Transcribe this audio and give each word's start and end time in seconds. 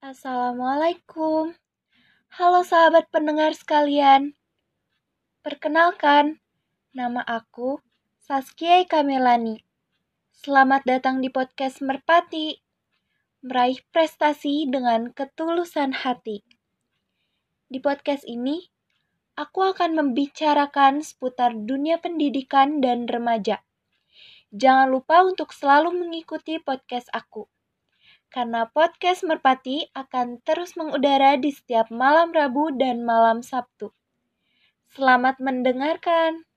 Assalamualaikum. 0.00 1.52
Halo 2.32 2.64
sahabat 2.64 3.12
pendengar 3.12 3.52
sekalian. 3.52 4.32
Perkenalkan, 5.44 6.40
nama 6.96 7.20
aku 7.20 7.84
Saskia 8.16 8.80
Kamelani. 8.88 9.60
Selamat 10.32 10.88
datang 10.88 11.20
di 11.20 11.28
podcast 11.28 11.84
Merpati. 11.84 12.64
Meraih 13.44 13.76
prestasi 13.92 14.72
dengan 14.72 15.12
ketulusan 15.12 15.92
hati. 15.92 16.48
Di 17.68 17.76
podcast 17.84 18.24
ini, 18.24 18.72
aku 19.36 19.68
akan 19.68 20.00
membicarakan 20.00 21.04
seputar 21.04 21.52
dunia 21.52 22.00
pendidikan 22.00 22.80
dan 22.80 23.04
remaja. 23.04 23.60
Jangan 24.48 24.88
lupa 24.88 25.28
untuk 25.28 25.52
selalu 25.52 25.92
mengikuti 25.92 26.56
podcast 26.56 27.12
aku 27.12 27.52
karena 28.30 28.70
podcast 28.70 29.26
Merpati 29.26 29.90
akan 29.90 30.38
terus 30.46 30.78
mengudara 30.78 31.34
di 31.34 31.50
setiap 31.50 31.90
malam 31.90 32.30
Rabu 32.30 32.70
dan 32.78 33.02
malam 33.02 33.42
Sabtu. 33.42 33.90
Selamat 34.90 35.42
mendengarkan. 35.42 36.49